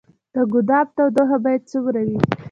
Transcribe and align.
د 0.33 0.35
ګدام 0.51 0.87
تودوخه 0.95 1.37
باید 1.43 1.61
څومره 1.71 2.01
وي؟ 2.07 2.19